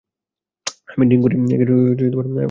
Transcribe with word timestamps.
আমি 0.89 1.03
ড্রিংক 1.09 1.21
করি। 1.23 1.35